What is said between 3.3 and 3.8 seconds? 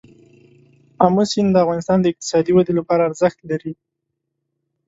لري.